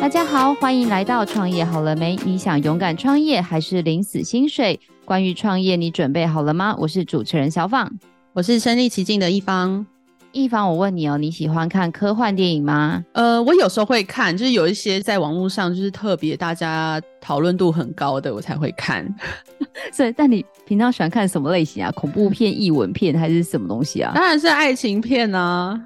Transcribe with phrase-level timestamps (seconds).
[0.00, 2.16] 大家好，欢迎来到创业好了没？
[2.24, 4.80] 你想勇敢创业还是领死薪水？
[5.04, 6.74] 关于创业，你准备好了吗？
[6.78, 7.92] 我是主持人小放，
[8.32, 9.86] 我是身临其境的一方。
[10.32, 13.04] 一方，我问你哦，你喜欢看科幻电影吗？
[13.12, 19.06] 呃，我有时候会看，就是有一些在网络上就是特别大家讨论度很高的，我才会看。
[19.92, 21.92] 所以，但你平常喜欢看什么类型啊？
[21.92, 24.12] 恐怖片、译文片还是什么东西啊？
[24.14, 25.78] 当然是爱情片啊，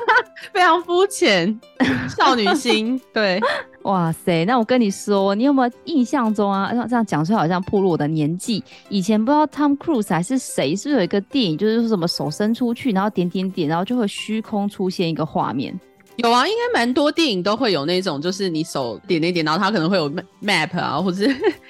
[0.52, 1.60] 非常肤浅，
[2.08, 2.98] 少女心。
[3.12, 3.38] 对，
[3.82, 6.70] 哇塞，那我跟你说，你有没有印象中啊？
[6.86, 8.62] 这样讲出来好像暴露我的年纪。
[8.90, 15.78] 以前不知道 Tom Cruise 还是谁，是不是有一个电影，就是说什么手伸出去，然后点点点，然后就会虚空出现一个画面。
[16.16, 20.10] 有啊，应该蛮多电影都会有那种，就是你手点那点，然后它可能会有
[20.42, 21.24] map 啊，或者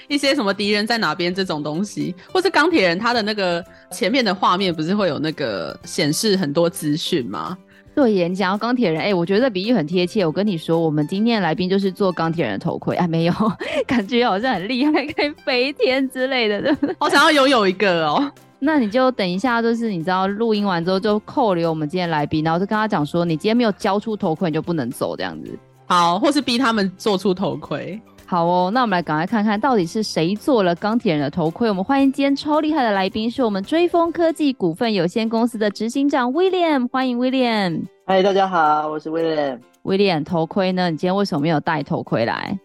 [0.09, 7.57] 一些什么敌人在哪边这种东西，或是钢铁人他的那个前面的画面不是会有那个显示很多资讯吗？
[8.01, 10.25] 对耶，你讲到钢铁人，哎、欸，我觉得这比喻很贴切。
[10.25, 13.33] 我跟你说，我们今天的来宾就是做钢铁人的头盔，啊，没有，
[13.87, 16.97] 感觉好像很厉害，可以飞天之类的，对不对？
[16.99, 18.33] 好想要拥有一个哦。
[18.59, 25.59] 那你就等一下，就是你知道录音完之后就扣留我们今天来宾，然后就跟他讲说，你今天没有交出头盔，你就不能走这样子。
[25.85, 28.01] 好，或是逼他们做出头盔。
[28.31, 31.69] 好哦，那我们来赶快看看到底是谁做了钢铁人的头盔。
[31.69, 37.83] 我们欢迎今天超厉害的来宾，是我们追风科技股份有限公司的执行长 William，欢迎 William。
[38.07, 39.59] 嗨，大家好，我是 William。
[39.83, 40.93] William，头盔呢？
[40.93, 42.57] 你今天为什么没有戴头盔来？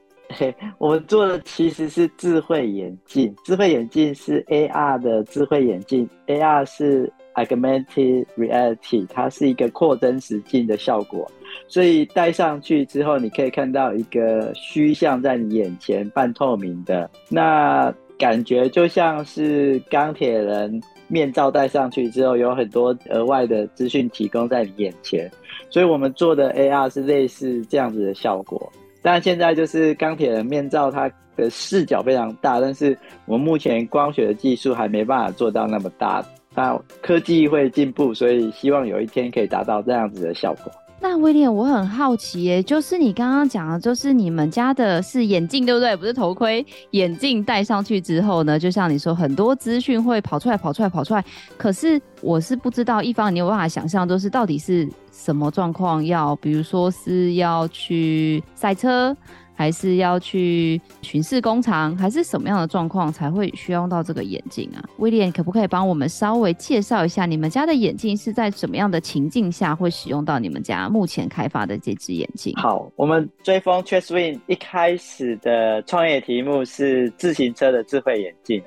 [0.78, 11.28] 我们做的其实是智慧眼镜，智慧眼镜是 AR 的智慧眼镜，AR 是 Augmented Reality，它是一个扩增实境的效果，
[11.68, 25.30] 所以戴上去之后，你可以看到一个虚像在你眼前，半透明的，那感觉就像是钢铁人面罩戴上去之后，有很多额外的资讯提供在你眼前，
[25.70, 28.72] 所以我们做的 AR 是类似这样子的效果。
[29.02, 36.26] 但现在就是钢铁人面罩，它的视角非常大，但是我们目前光学的技术还没办法做到那么大。
[36.56, 40.72] 那科技会进步，所以希望有一天可以达到这样子的效果。
[41.02, 45.96] 那威廉，我很好奇耶，就是你刚刚讲的，就是你们家的是眼镜，对不对？
[45.96, 51.24] 不是头盔，眼镜戴上去之后呢，就像你说，很多资讯会跑出来，跑出来，跑出来。
[51.58, 56.04] 可是我是不知道，一方你有办法想象，就是到底是什么状况？
[56.04, 59.16] 要比如说是要去赛车。
[59.56, 64.84] 还是要去巡视工厂，还是什么样的状况才会需要用到这个眼镜啊？
[64.98, 72.54] 威廉，可不可以帮我们稍微介绍一下，你们家的眼镜是在什么样的情境下会使用到你们家目前开发的这只眼镜？
[72.58, 78.62] 好，我们追风 Chasewin 一开始的创业题目是自行车的智慧眼镜，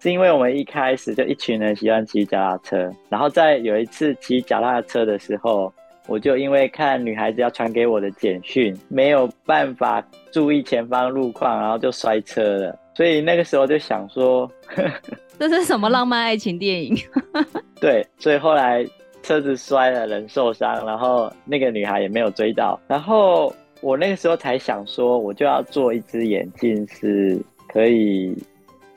[0.00, 5.72] 是因为我们一开始就一群人喜欢骑脚踏车，然后在有一次骑脚踏车的时候。
[6.06, 12.78] 我就因为看女孩子要传给我的简讯，没有办法注意前方路况，然后就摔车了。
[12.94, 14.50] 所以那个时候就想说，
[15.38, 16.94] 这是什么浪漫爱情电影？
[17.80, 18.86] 对，所以后来
[19.22, 22.78] 车子摔了，人受伤，然后那个女孩也没有追到。
[22.86, 23.50] 然后
[23.80, 28.36] 我那个时候才想说，我就要做一只眼镜，是可以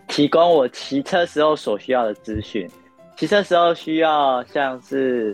[0.09, 2.69] 提供我骑车时候所需要的资讯。
[3.15, 5.33] 骑车时候需要像是。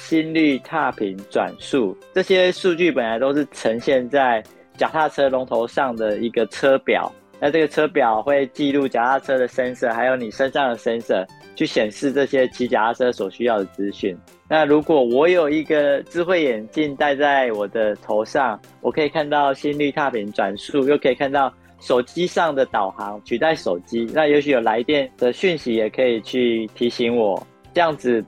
[0.00, 4.42] 心率、踏频、转速，这些数据本来都是呈现在
[4.78, 7.12] 脚踏车龙头上的一个车表。
[7.38, 14.16] 那这个车表会记录脚踏车的 sensor，还有你身上的 sensor，去显示这些骑脚踏车所需要的资讯。
[14.48, 24.10] 那如果我有一个智慧眼镜戴在我的头上，我可以看到心率、踏频、转速，又可以看到手机上的导航，取代手机。
[24.12, 28.24] 那也许有来电的讯息，也可以去提醒我，这样子。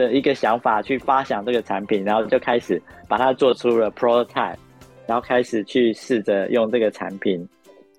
[0.00, 4.56] 的一个想法去发想这个产品，然后就开始把它做出了 prototype，
[5.06, 7.46] 然后开始去试着用这个产品，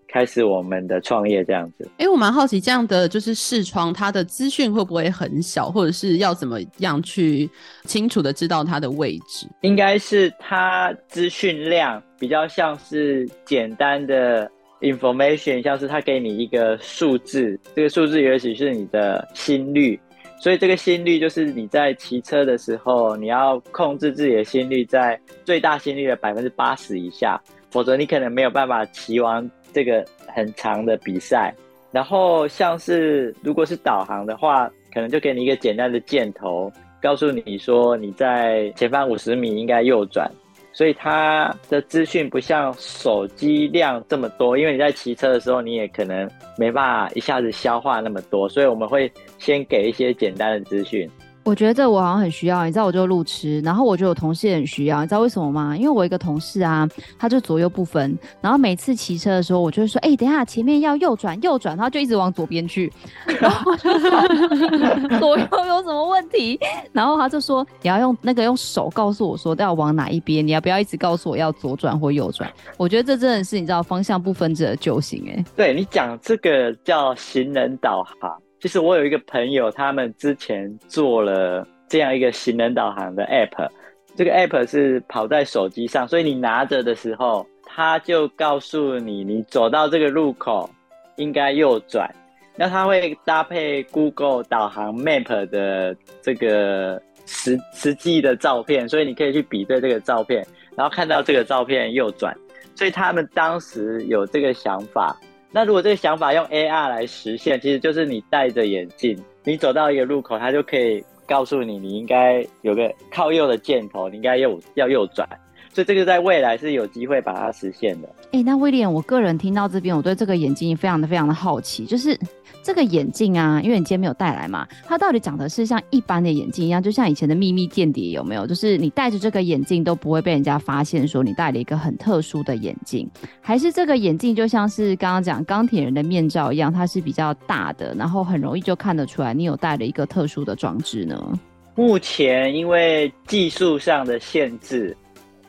[0.08, 1.88] 开始我们的创业这样子。
[2.00, 7.48] 哎、欸，我蛮好奇，这样的就是视窗，它的资讯会不会很小，或者是要怎么样去
[7.84, 9.48] 清楚的知道它的位置？
[9.62, 14.50] 应该是它资讯量比较像是简单的
[14.82, 20.00] information，像是它给你一个数字，这个数字也许是你的心率。
[20.42, 27.40] 所以这个心率就是你在骑车的时候，你要控制自己的心率在最大心率的百分之八十以下，
[27.70, 31.54] 否则你可能没有办法骑完这个很长的比赛。
[31.92, 40.28] 然后像是如果是导航的话，可能就给你一个简单的箭头，告诉你说你在前方五十米应该右转。
[40.74, 51.10] 所以它的资讯不像手机量这么多，因为你在骑车的时候，你也可能没办法一下子消化那么多，所以我们会先给一些简单的资讯，
[51.44, 55.76] 我觉得我好像很需要，你知道，我就路痴，然后我觉得我同事也很需要，你知道为什么吗？
[55.76, 62.92] 因为我一个同事啊，他就左右不分，然后每次骑车的时候，我就会说，哎、等下前面要右转，右转，他就一直往左边去，
[63.42, 66.60] 然后我就说左右有什么问题？
[66.92, 72.48] 然后他就说，你要用那个用手告诉我说要往哪一边，你要不要一直告诉我要左转或右转？
[72.78, 75.46] 我觉得这真的是你知道方向不分者的救星哎、欸。
[75.56, 78.42] 对，你讲这个叫行人导航。
[78.62, 83.68] 其实我有一个朋友，他们之前做了这样一个行人导航的 app，
[84.16, 90.70] 这个 app 是跑在手机上，所以你拿着的时候，它就告诉你，你走到这个路口
[91.16, 92.08] 应该右转。
[92.56, 102.38] 那它会搭配 Google 导航 Map 的这个实实际的照片，所以你可以去比对这个照片，然后看到这个照片右转。
[102.76, 105.20] 所以他们当时有这个想法。
[105.52, 115.28] 那如果这个想法用 AR 来实现，其实就是你戴着眼镜，你走到一个路口，它就可以告诉你，你应该有个靠右的箭头，你应该右要右转。
[115.74, 118.08] 所以这个在未来是有机会把它实现的。
[118.26, 122.18] 哎、欸，那威廉，我个人听到这边，我对这个眼镜非常的非常的好奇，就是
[122.62, 128.46] 这个眼镜啊，因为你今天没有带来嘛，它到底长得是像一般的眼镜一样，就像以前的秘密间谍有没有？
[128.46, 133.10] 就是你戴着这个眼镜都不会被人家发现说你戴了一个很特殊的眼镜，
[133.40, 141.40] 还是这个眼镜就像是刚刚讲钢铁人的面罩一样，它是比较大的，然后很容易就看得出来你有戴了一个特殊的装置呢？
[141.76, 144.96] 目前因为技术上的限制。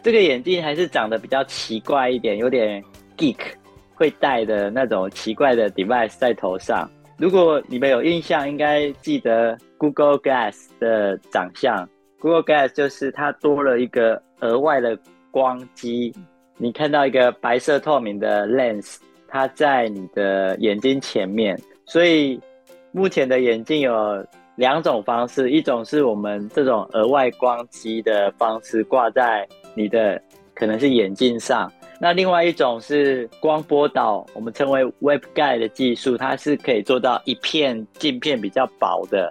[0.02, 2.82] 这个眼镜还是长得比较奇怪一点，有点
[3.16, 3.36] geek
[3.94, 6.90] 会戴的那种奇怪的 device 在头上。
[7.16, 11.88] 如果你们有印象，应该记得 Google Glass 的长相。
[12.18, 14.98] Google Glass 就是它多了一个额外的
[15.30, 16.12] 光机，
[16.56, 18.96] 你看到一个白色透明的 lens，
[19.28, 21.56] 它在你的眼睛前面。
[21.86, 22.40] 所以
[22.90, 24.26] 目前的眼镜有
[24.56, 29.46] 两种方式，一种是我们这种额外光机的方式挂在。
[29.74, 30.20] 你的
[30.54, 39.30] 可能是眼镜上，那另外一种是光波导，我们称为 waveguide 的技术，它是可以做到一片镜片比较薄的，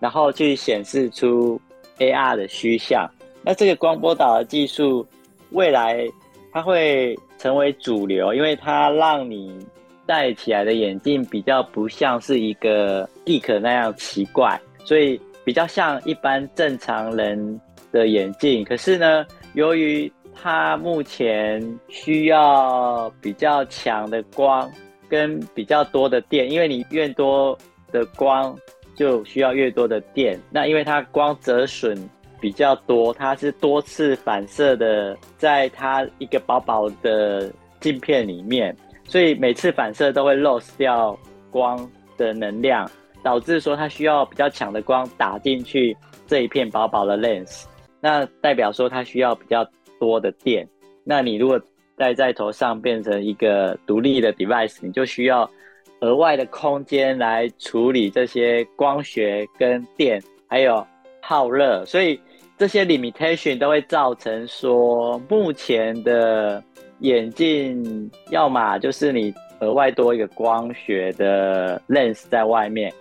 [0.00, 1.60] 然后去显示出
[1.98, 3.08] AR 的虚像。
[3.44, 5.06] 那这个光波导的技术，
[5.50, 6.06] 未来
[6.52, 9.58] 它会成为主流，因为它让你
[10.06, 17.60] 戴起来的眼镜比较不像是一个 geek 那样奇怪，所以比较像一般正常人
[17.90, 18.64] 的眼镜。
[18.64, 24.70] 可是呢，由于它目前需要比较强的光
[25.08, 27.56] 跟比较多的电，因为你越多
[27.90, 28.56] 的光
[28.94, 30.40] 就需要越多的电。
[30.50, 31.96] 那因为它光折损
[32.40, 41.16] 比较多，它是多次反射的，在它一个薄薄的镜片里面，所以每次反射都会 lose 掉
[41.50, 41.78] 光
[42.16, 42.90] 的能量，
[43.22, 45.94] 导致说它需要比较强的光打进去
[46.26, 47.64] 这一片薄薄的 lens。
[48.04, 49.64] 那代表说它需要比较
[50.00, 50.68] 多的电，
[51.04, 51.60] 那你如果
[51.96, 55.48] 戴在头上变成一个独立的 device，你就需要
[56.00, 60.84] 额外的空间来处理这些光学跟电，还有
[61.20, 62.20] 耗热，所以
[62.58, 66.60] 这些 limitation 都会造成说，目前的
[66.98, 72.92] 眼镜要么就是你额外多一个光学的 lens 在外面。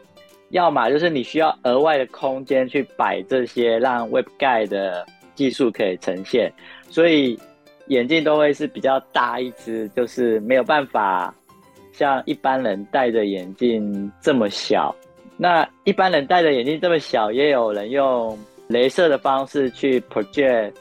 [0.51, 6.51] 要么就是你需要额外的空间去摆这些，让 Web Guy 的技术可以呈现，
[6.89, 7.39] 所以
[7.88, 11.34] 眼镜都会是比较大一只，就是没有办法
[11.93, 14.93] 像一般人戴着眼镜这么小。
[15.38, 18.38] 那一般人戴着眼镜这么小，也有人用
[18.70, 20.74] 镭射的方式去 project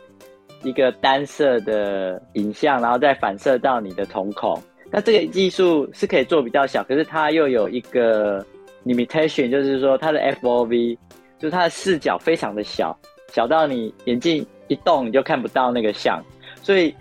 [0.64, 4.60] 一个单色的影像，然后再反射到你的瞳孔。
[4.90, 8.44] 那这个技术是可以做比较小，可是它又有一个。
[8.84, 10.96] Limitation 就是说它的 FOV，
[11.38, 12.98] 就是它的视角非常的小，
[13.32, 16.22] 小到你眼镜一动你就看不到那个像。
[16.62, 16.94] 所以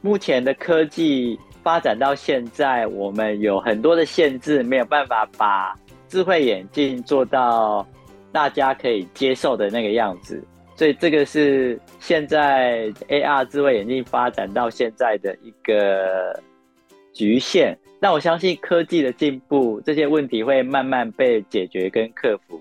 [0.00, 5.74] 目前的科技发展到现在，我们有很多的限制，没有办法把
[6.08, 7.86] 智慧眼镜做到
[8.32, 10.42] 大家可以接受的那个样子。
[10.74, 16.40] 所以这个是现在 AR 智慧眼镜发展到现在的一个
[17.12, 17.78] 局限。
[18.02, 22.60] 但我相信科技的进步，这些问题会慢慢被解决跟克服。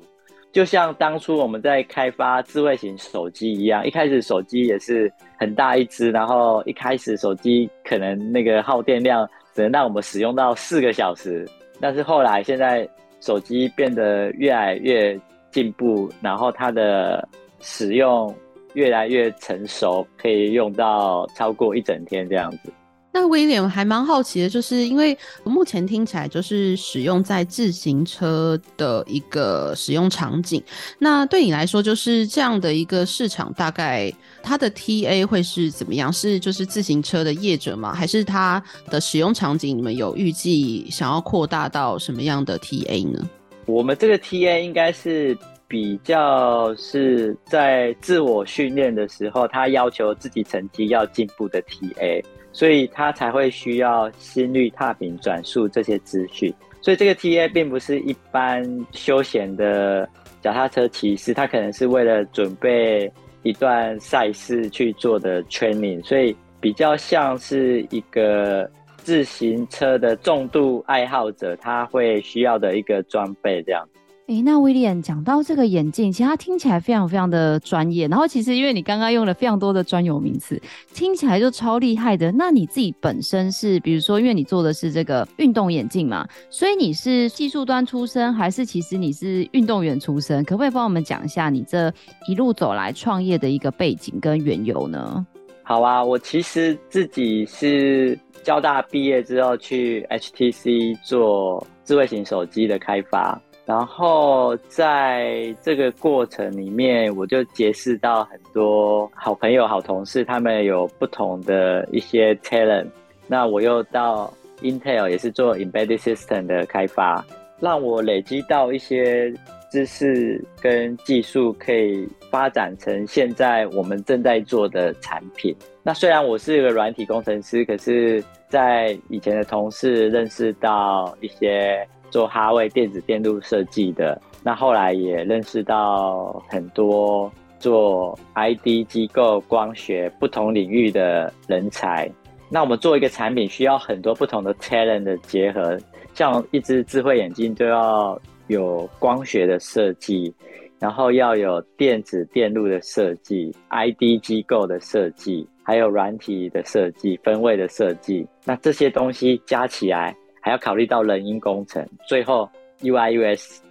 [0.52, 11.44] 就像当初我们在开发智慧型手机一样，一开始手机也是很大一支，然后一开始手机可能那个耗电量只能让我们使用到四个小时，
[11.80, 12.88] 但是后来现在
[13.20, 15.20] 手机变得越来越
[15.50, 17.28] 进步，然后它的
[17.62, 18.32] 使用
[18.76, 22.72] 越来越成熟，可以用到超过一整天这样子。
[23.14, 30.64] 那威廉，还蛮好奇的，就是因为目前听起来就是使用在自行车的一个使用场景。
[30.98, 36.12] 那对你来说，就是这样的一个市场，大概它的 TA 会是怎么样？
[36.12, 37.94] 是就是自行车的业者吗？
[37.94, 43.30] 还是它的使用场景，你们有预计想要扩大到什么样的 TA 呢？
[43.66, 45.38] 我们这个 TA 应该是
[45.68, 52.24] 比较是在自我训练的时候，他要求自己成绩要进步的 TA。
[52.54, 56.54] 所以他才会需要心率、踏频、转速这些资讯。
[56.82, 60.08] 所以这个 TA 并不是一般休闲的
[60.42, 63.12] 脚踏车骑士，他可能是为了准备
[63.44, 73.88] 一段赛事去做的 training，所以比较像是一个自行车的重度爱好者，他会需要的一个装备这样。
[74.28, 78.08] 诶、那威廉讲到这个眼镜，其实它听起来非常非常的专业。
[78.08, 80.62] 然后其实因为你刚刚用了非常多的专有名词，
[80.94, 82.32] 听起来就超厉害的。
[82.32, 90.42] 那你自己本身是，比如说，因为你做的是这个运动眼镜嘛，所以你是技术端出身，还是其实你是运动员出身？
[90.46, 91.94] 可不可以帮我们讲一下你这
[92.30, 95.26] 一路走来创业的一个背景跟缘由呢？
[95.64, 103.42] 好啊，我其实自己是交大毕业之后去 HTC 做智慧型手机的开发。
[103.64, 112.88] 然后在这个过程里面，我就结识到很多好朋友、好同事，他们有不同的一些 talent。
[113.28, 117.24] 那我又到 Intel 也是做 embedded system 的开发，
[117.60, 119.32] 让我累积到一些
[119.72, 125.56] 知识跟技术，可以发展成现在我们正在做的产品。
[125.84, 131.88] 那虽然我是一个软体工程师，可是在以前的同事认识到一些。
[132.12, 142.12] 做哈维电子电路设计的，那后来也认识到很多做 ID 机构、光学不同领域的人才。
[142.50, 145.80] 那我们做一个产品，需要很多不同的 talent 的结合，
[146.14, 150.34] 像一只智慧眼镜就要有光学的设计，
[150.78, 158.28] 然后要有电子电路的设计、ID 机构的设计，还有软体的设计、分位的设计。
[158.44, 160.14] 那这些东西加起来。
[160.42, 162.50] 还要考虑到人因工程，最后
[162.82, 163.62] U I U S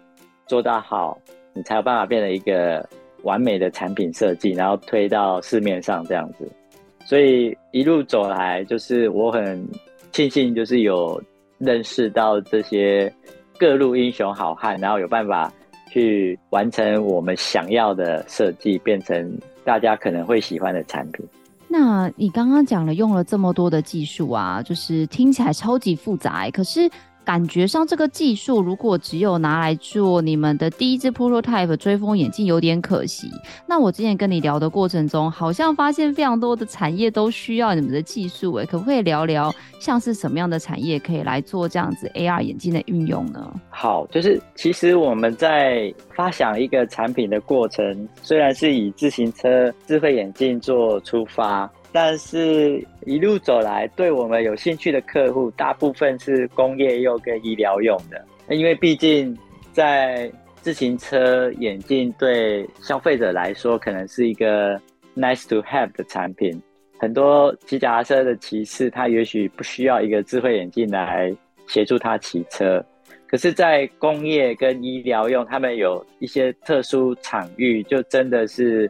[0.47, 1.19] 做到好，
[1.53, 2.89] 你才有办法变成一个
[3.25, 6.51] 完美的产品设计，然后推到市面上这样子。
[7.05, 9.61] 所以一路走来，就是我很
[10.13, 11.21] 庆幸，就是有
[11.59, 13.13] 认识到这些
[13.59, 15.53] 各路英雄好汉，然后有办法
[15.91, 21.27] 去完成我们想要的设计，变成大家可能会喜欢的产品。
[21.73, 26.91] 那你刚刚讲了用了这么多的技术啊，就是听起来超级复杂，可是。
[27.25, 33.31] 感觉上这个技术如果只有拿来做你们的第一支 prototype 追风眼镜有点可惜。
[33.67, 43.53] 那我之前跟你聊的过程中，好像发现非常多的产业都需要你们的技术，诶，可不可以聊聊像是什么样的产业可以来做这样子 AR 眼镜的运用呢？
[43.69, 51.71] 好，就是其实我们在发想一个产品的过程，虽然是以自行车智慧眼镜做出发。
[51.93, 58.25] 但是，一路走来，对我们有兴趣的客户，大部分是工业用跟医疗用的。
[58.49, 59.37] 因为毕竟，
[59.73, 60.31] 在
[60.61, 64.81] 自行车眼镜对消费者来说，可能是一个
[65.17, 66.63] nice to have 的产品。
[66.97, 71.35] 很多骑脚踏车的骑士，他也许不需要一个智慧眼镜来
[71.67, 72.85] 协助他骑车。
[73.27, 78.89] 可是，在工业跟医疗用，他们有一些特殊场域，就真的是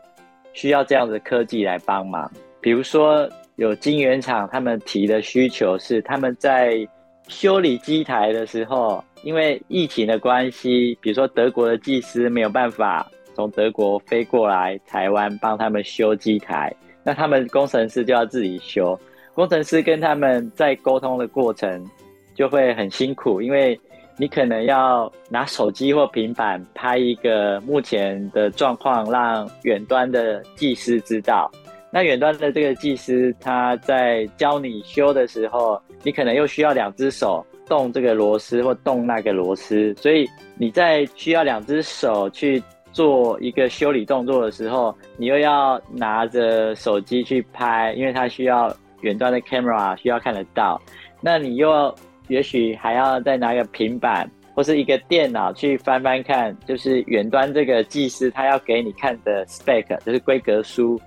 [0.53, 2.31] 需要这样的科技来帮忙。
[2.61, 6.87] 比如说，有晶圆厂，他们提的需求是，他们在
[7.29, 18.99] 修理机台的时候，因为疫情的关系，比如说德国的技师没有办法从德国飞过来台湾帮他们修机台，那他们工程师就要自己修。
[19.33, 21.87] 工程师跟他们在沟通的过程
[22.35, 23.79] 就会很辛苦，因为
[24.19, 31.51] 你可能要拿手机或平板拍一个目前的状况，让远端的技师知道。
[31.93, 40.25] 那远端的这个技师，他在教你修的时候，你可能又需要两只手动这个螺丝或动那个螺丝，所以
[40.57, 50.81] 你在需要两只手去做一个修理动作的时候，你又要拿着手机去拍，因为它需要远端的 camera 需要看得到。
[51.21, 51.93] 那你又
[52.29, 61.01] 也许还要再拿个平板或是一个电脑去翻翻看，就是远端这个技师他要给你看的 spec，就是规格书。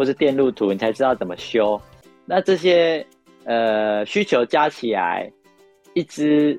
[0.00, 1.78] 或是电路图，你才知道怎么修。
[2.24, 3.06] 那这些
[3.44, 5.30] 呃需求加起来，
[5.92, 6.58] 一支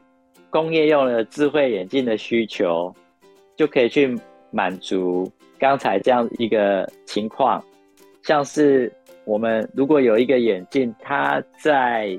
[0.52, 2.94] 工业用的智慧眼镜的需求，
[3.56, 4.16] 就可以去
[4.52, 7.60] 满足刚才这样一个情况。
[8.22, 8.94] 像是
[9.26, 12.16] 我们如果有一个眼镜，它在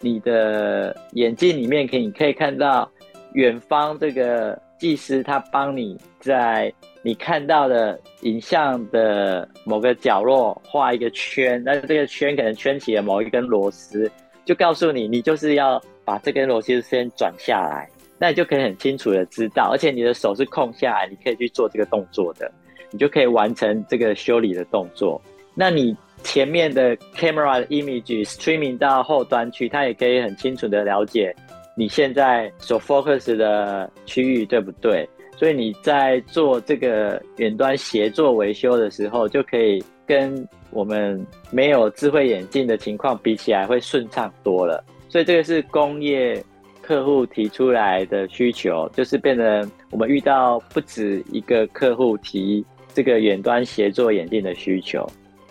[0.00, 2.86] 你的眼镜里面可以可以看到
[3.32, 6.70] 远方这个技师他帮你在
[7.04, 14.10] 你看到的影像的某个角落画一个圈，那这个圈可能圈起了某一根螺丝，
[14.44, 22.50] 就告诉你你就是要把这根螺丝先转下来，那你就可以很清楚的知道，而且你的手是空下来，你可以去做这个动作的，
[22.92, 25.20] 你就可以完成这个修理的动作。
[25.54, 31.34] 那你前面的 camera 的 image streaming 到后端去，它也可以很清楚的了解
[31.76, 35.08] 你现在所 focus 的区域对不对？
[35.36, 44.84] 所以你在做这个远端协作维修的时候，就可以跟我们没有智慧眼镜的情况比起来，会顺畅多了。
[45.08, 46.40] 所以这个是工业
[46.80, 55.04] 客户提出来的需求，就是变成我们遇到不止一个客户提这个远端协作眼镜的需求。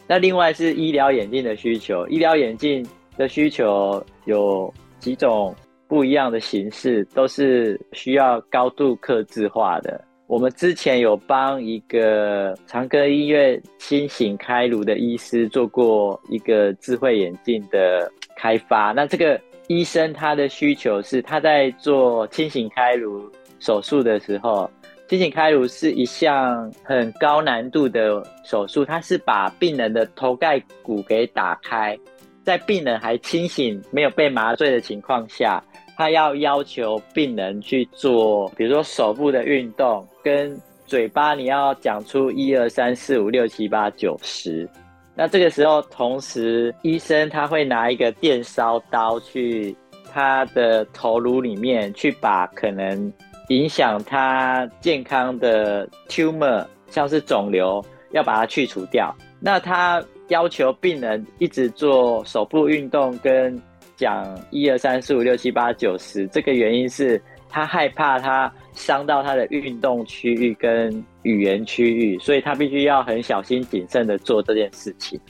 [0.07, 2.85] 那另外是医疗眼镜的需求，医疗眼镜
[3.17, 5.53] 的需求有几种。
[5.91, 10.01] 不一样的形式都是需要高度克制化的。
[10.25, 18.93] 我们之前有帮一个长庚医院清醒开颅的医师做过一个智慧眼镜的开发。
[18.93, 23.29] 那这个医生他的需求是他在做清醒开颅
[23.59, 24.71] 手术的时候，
[25.09, 31.99] 清醒开颅是一项很高难度的手术，他是把病人的头盖骨给打开，
[32.45, 35.61] 在病人还清醒、没有被麻醉的情况下。
[36.01, 44.67] 他要要求病人去做，比如说手部的运动，跟嘴巴你要讲出一二三四五六七八九十。
[45.13, 49.75] 那这个时候，同时医生他会拿一个电烧刀去
[50.11, 53.13] 他的头颅里面去把可能
[53.49, 57.79] 影响他健康的 tumor，像是肿瘤，
[58.09, 59.15] 要把它去除掉。
[59.39, 63.61] 那他要求病人一直做手部运动跟。
[64.01, 70.91] 讲一二三四五六七八九十，这个原因是他害怕他伤到他的运动区域跟
[71.21, 75.21] 语言区域，所以他必须要很小心谨慎的做这件事情。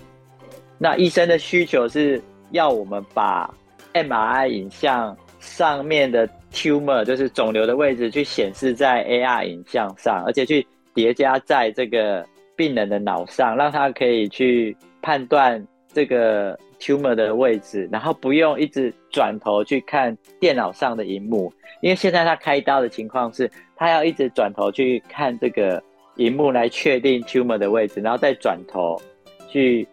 [0.77, 3.53] 那医生的需求是要我们把
[3.94, 15.62] MRI 影像上面的 tumor，就是肿瘤的位置，去显示在 AR 影像上，而且去叠加在这个病人的脑上，让他可以去判断
[15.94, 16.57] 这个。
[16.81, 25.81] Tumor 的位置，然后不用一直转头去看电脑上的荧幕，因为现在他开刀的情况是，他要一直转头去看这个
[26.15, 29.00] 荧幕来确定 tumor 的位置，然后再转头
[29.48, 29.87] 去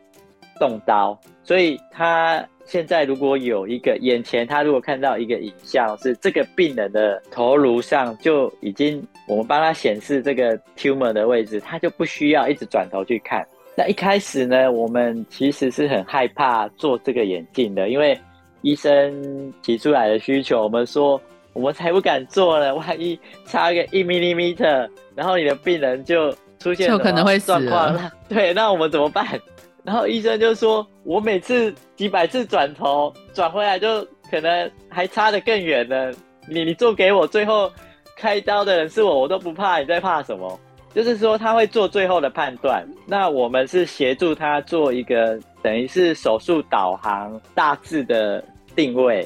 [0.58, 1.16] 动刀。
[1.44, 13.46] 所以他现在如果有一个眼前，他如果看到一个影像是这个病人的头颅上就已经我们帮他显示这个 tumor 的位置，他就不需要一直转头去看。
[13.78, 18.18] 那一开始呢，我们其实是很害怕做这个眼镜的，因为
[18.62, 21.20] 医生提出来的需求，我们说
[21.52, 29.24] 我们才不敢做呢，万一差个一 millimeter，然后你的病人就出现就可能会状况了， 对，那我们怎么办？
[29.84, 36.10] 然后医生就说，我每次几百次转头转回来，就可能还差得更远呢。
[36.48, 37.70] 你你做给我，最后
[38.16, 40.58] 开刀的人是我，我都不怕，你在怕什么？
[40.94, 48.42] 就是说他会做最后的判断，那我们是协助他做一个等于是手术导航大致的
[48.74, 49.24] 定位。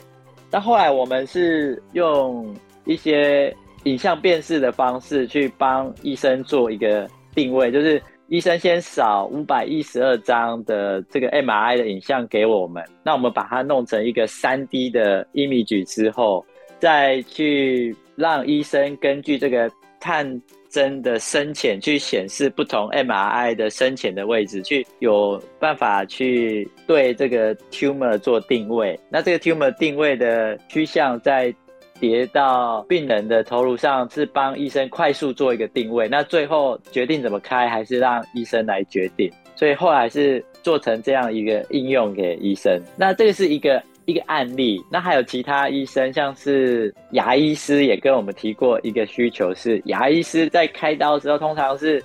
[0.51, 16.44] 那后来我们是用一些影像辨识的方式去帮医生做一个定位，就是医生先扫五百一十二张的这个 MRI 的影像给我们，那我们把它弄成一个三 D 的 image 之后，
[16.79, 19.70] 再去让医生根据这个
[20.01, 20.42] 探。
[20.73, 28.99] 针的深浅去显示不同 MRI 的深浅的位置，去有办法去对这个 tumor 做定位。
[29.11, 31.55] 那这个 tumor 定位的趋向再
[32.01, 36.09] 叠到病人的头颅上，是帮医生快速做一个定位。
[36.09, 39.31] 那最后决定怎么开，还是让医生来决定。
[39.55, 42.83] 所以后来是做成这样一个应用给医生。
[42.97, 43.81] 那这个是一个。
[44.05, 52.03] 一个案例，那还有其他医生，像是牙医师也跟我们提过一个需求，是牙医师在开刀的时候，通常是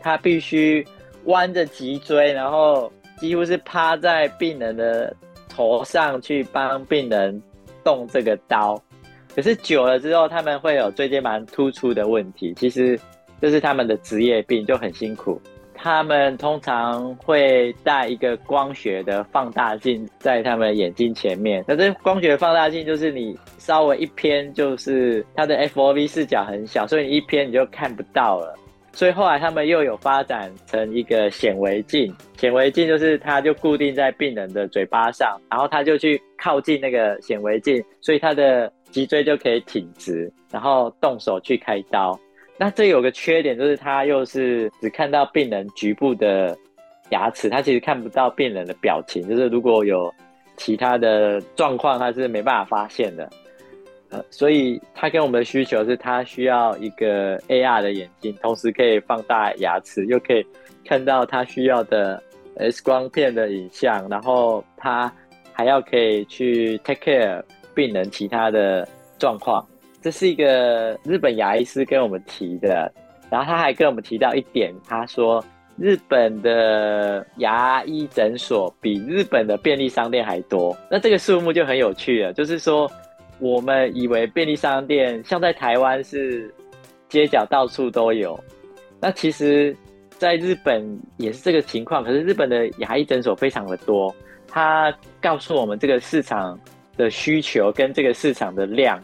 [0.00, 0.84] 他必须
[1.24, 5.14] 弯着脊椎，然后几乎是趴在病人的
[5.48, 7.40] 头上去帮病人
[7.84, 8.80] 动这个刀。
[9.34, 12.98] 可是久了之后，他们会有椎间盘突出的问题，其实
[13.40, 15.40] 这是他们的职业病，就很辛苦。
[15.80, 21.64] 他们通常会带一个光学的放大镜在他们眼睛前面。
[21.68, 28.54] 那这光学放大镜就是你稍微一偏，就是它的 FOV 视角很小，所以你一偏你就看不到了。
[28.92, 42.18] 所以后来他们又有发展成一个显微镜，显微镜就是它就固定在病人的嘴巴上，然后他就去靠近那个显微镜，所以他的脊椎就可以挺直，然后动手去开刀。
[42.58, 46.56] 那这有个缺点，就是他又是只看到病人局部的
[47.10, 50.12] 牙齿，他其实看不到病人的表情，就是如果有
[50.56, 53.30] 其他的状况，他是没办法发现的。
[54.10, 60.44] 呃，所以他跟我们的需求是，他需要一个 AR 的眼镜，同时可以放大牙齿，又可以
[60.84, 62.20] 看到他需要的
[62.56, 65.12] X 光片的影像，然后他
[65.52, 67.42] 还要可以去 take care
[67.74, 69.64] 病人其他的状况。
[70.00, 72.92] 这是一个日本牙医师跟我们提的，
[73.30, 75.44] 然后他还跟我们提到一点，他说
[75.76, 80.76] 日本的牙医诊所比日本的便利商店还多。
[80.90, 82.90] 那这个数目就很有趣了，就是说。
[83.40, 86.52] 我们以为便利商店像在台湾是
[87.08, 88.36] 街角到处都有，
[89.00, 89.76] 那其实，
[90.08, 90.84] 在日本
[91.18, 92.02] 也是这个情况。
[92.02, 94.12] 可是日本的牙医诊所非常的多，
[94.48, 96.58] 他告诉我们这个市场
[96.96, 99.00] 的需求跟这个市场的量，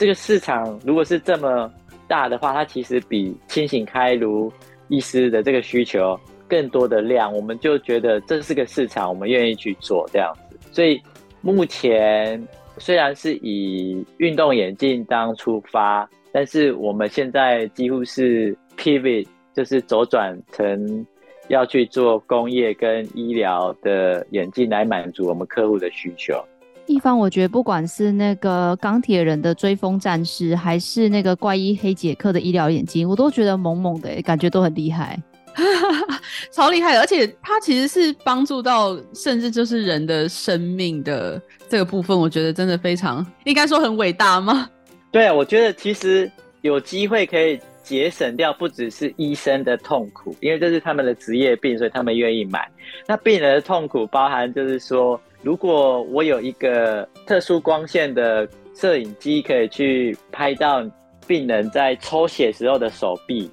[0.00, 1.70] 这个市场如果是这么
[2.08, 4.50] 大的话，它其实比清醒开颅
[4.88, 10.58] 医师的这个需求更多的量，我们就觉得这是个市场，我们愿意去做这样子。
[10.72, 10.98] 所以
[11.42, 12.42] 目前。
[12.78, 21.04] 虽然是以运动眼镜当出发，但是我们现在几乎是 pivot，就是走转成
[21.48, 26.42] 要去做工业跟医疗的眼镜来满足我们客户的需求。
[26.90, 35.16] 一方，我觉得不管是那个钢铁人的追风战士，还是那个怪医黑杰克的医疗眼镜，我都觉得猛猛的，感觉都很厉害。
[36.50, 44.68] 超厉害的，而且它其实是帮助到甚至就是人的生命的这个部分，我觉得真的非常应该说很伟大吗？
[45.12, 46.28] 对，我觉得其实
[46.62, 52.68] 有机会可以节省掉不只是医生的痛苦，因为这是他们的职业病，所以他们愿意买。
[53.06, 60.84] 那病人的痛苦包含就是说，如果我有一个特殊光线的摄影机，可以去拍到
[61.26, 63.50] 病人在抽血时候的手臂。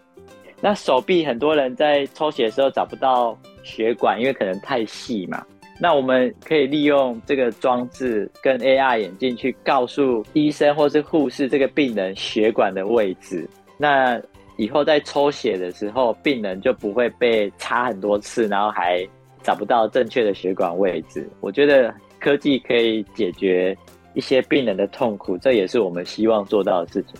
[0.59, 5.45] 那手臂很多人在抽血的时候找不到血管，因为可能太细嘛。
[5.79, 13.47] 那我们可以利用这个装置跟 AR 眼镜去告诉医生或是护士这个病人血管的位置。
[13.77, 14.19] 那
[14.57, 19.07] 以后在抽血的时候，病人就不会被插很多次，然后还
[19.47, 21.25] 找不到正确的血管位置。
[21.39, 23.73] 我觉得科技可以解决
[24.13, 27.13] 一些病人的痛苦，这也是我们希望做到的事情。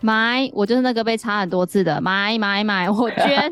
[0.00, 3.48] 买，我就是那个被插很多次的，买买买，我捐。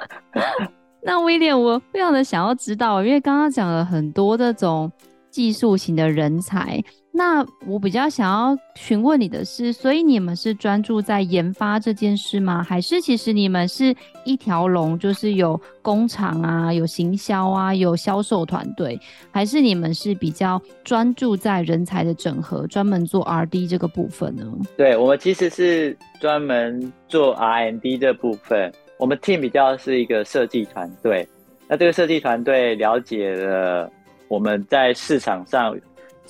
[1.02, 4.92] 那威廉，我非常的想要知道，因为刚刚讲了很多这种
[5.30, 6.78] 技术型的人才。
[7.12, 12.62] 那我比较想要询问你的是，所以你们是专注在研发这件事吗？
[12.62, 13.94] 还是其实你们是
[14.24, 18.98] 一条龙，就是有工厂啊，有行销啊，有销售团队？
[19.32, 24.46] 还是你们是比较专注在人才的整合，专门做 R&D 这个部分呢？
[24.76, 31.28] 对，我们其实是专门做 R&D 这部分，我们 team 比较是一个设计团队。
[31.66, 33.90] 那这个设计团队了解了
[34.28, 35.76] 我们在市场上。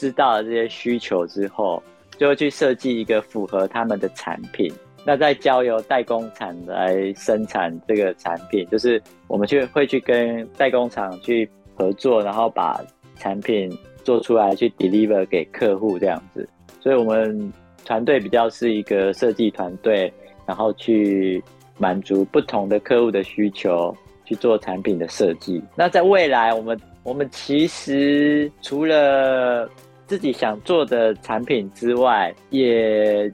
[0.01, 1.83] 知道了这些需求之后，
[2.17, 4.73] 就会去设计一个符合他们的产品。
[5.05, 12.83] 那再交由代工厂来生产这个产品，就是我们去会去跟代工厂去合作，然后把
[13.17, 13.71] 产品
[14.03, 16.49] 做出来去 deliver 给客户这样子。
[16.81, 17.53] 所以我们
[17.85, 20.11] 团队比较是一个设计团队，
[20.47, 21.43] 然后去
[21.77, 25.63] 满足不同的客户的需求，去做产品的设计。
[25.77, 29.67] 那在未来，我们我们其实除了
[30.11, 33.31] 自己想做的产品之外，也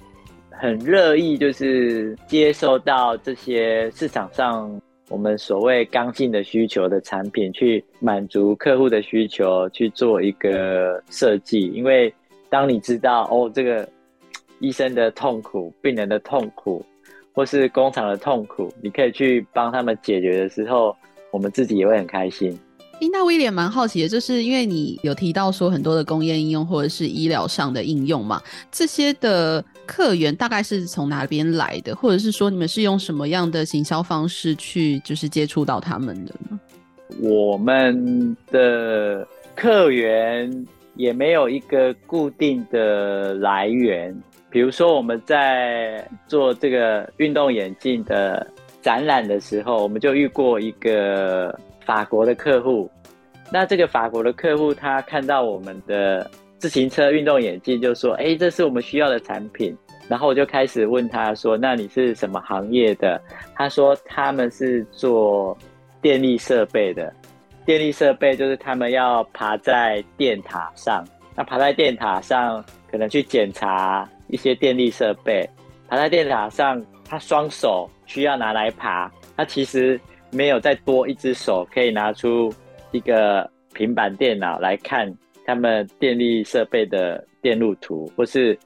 [0.51, 11.69] 很乐意就是接受到这些市场上我们所谓刚性的需求的产品，去满足客户的需求，去做一个设计。
[11.69, 12.13] 因为
[12.51, 13.89] 当你知道哦，这个
[14.59, 16.85] 医生的痛苦、病人的痛苦，
[17.33, 20.95] 或是工厂的痛苦，你可以去帮他们解决的时候，
[21.31, 22.55] 我们自己也会很开心。
[23.13, 36.61] 那威廉蛮好奇的，就是因为你有提到说很多的工业应用或者是医疗上的应用嘛，这些的客源大概是从哪边来的，或者是说你们是用什么样的行销方式去就是接触到他们的呢？
[37.21, 44.15] 我们的客源也没有一个固定的来源，
[44.51, 48.47] 比如说我们在做这个运动眼镜的
[48.83, 51.59] 展览的时候，我们就遇过一个。
[51.87, 52.91] 法国的客户，
[53.51, 59.75] 那这个法国的客户，他看到我们的自行车运动眼镜，就说：“哎，这是我们需要的产品。”
[60.09, 63.21] 然后我就开始问他说：“那你是什么行业的？”
[63.57, 65.57] 他说：“他们是做
[66.03, 67.13] 电力设备的。
[67.65, 75.49] 电力设备就是他们要爬在电塔上，那爬在电塔上可能去检查一些电力设备。
[75.89, 80.01] 爬在电塔上，他双手需要拿来爬，他其实
[80.37, 82.53] 没有再多一只手可以拿出
[82.93, 85.13] 一个平板电脑来看
[85.47, 88.57] 他们电力设备的电路图，或是。”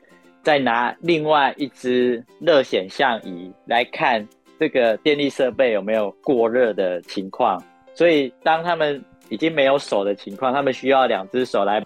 [0.42, 4.26] 再拿另外一只热显像仪来看
[4.59, 11.85] 这个电力设备有没有过热的情况，所以当他们已经没有手的情况，他们需要两只手来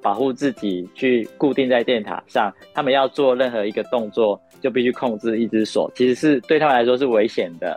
[0.00, 2.54] 保护自己，去固定在电塔上。
[2.72, 7.76] 他们要做任何一个动作，就必须控制一只手，其实是对他们来说是危险的。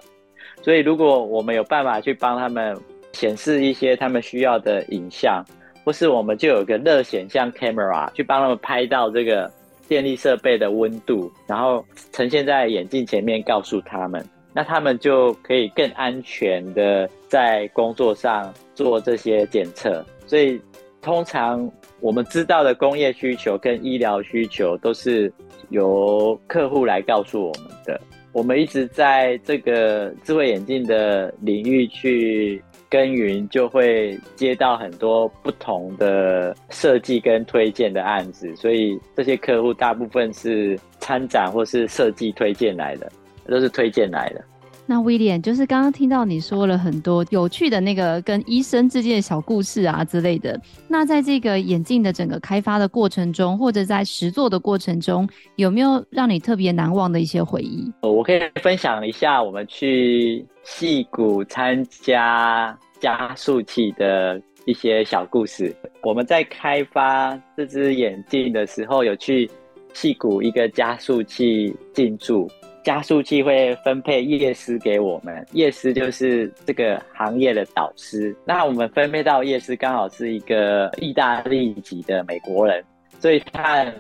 [0.61, 2.77] 所以如果我们有办法去帮他们
[3.13, 5.43] 显示一些他们需要的影像，
[5.83, 9.51] 或是我们就有个热显像 camera 去帮他们拍到这个。
[9.87, 20.05] 电力设备的温度，然后呈现在眼镜前面，告诉他们，那他们就可以更安全的在工作上做这些检测。
[20.27, 20.61] 所以，
[21.01, 21.67] 通常
[22.01, 25.33] 我们知道的工业需求跟医疗需求都是
[25.69, 27.99] 由客户来告诉我们的。
[28.31, 32.61] 我们一直在这个智慧眼镜的领域去。
[32.91, 43.07] 耕耘就会接到很多不同的设计跟推荐的案子，所以这些客户大部分是参展或是设计推荐来的，
[43.47, 44.43] 都是推荐来的。
[44.89, 50.60] 那威廉就是刚刚听到你说了很多有趣的那个跟医生之间的小故事啊之类的。
[50.88, 57.88] 那在这个眼镜的整个开发的过程中，或者在实作的过程中，有没有让你特别难忘的一些回忆？
[58.02, 65.71] 我可以分享一下我们去戏谷参加加速器的一些小故事。
[66.02, 69.47] 我们在开发这只眼镜的时候，有去
[69.93, 72.49] 戏谷一个加速器进驻。
[72.83, 78.35] 加速器会分配业师给我们，业师就是这个行业的导师。
[78.45, 82.83] 那我们分配到业师刚好是一个意大利籍的美国人，
[83.19, 83.93] 所以他很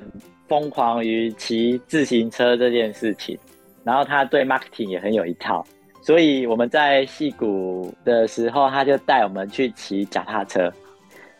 [0.47, 3.37] 疯狂于骑自行车这件事情，
[3.83, 5.65] 然后他对 marketing 也很有一套。
[6.01, 10.71] 所以我们在戏谷的时候，他就带我们去骑脚踏车。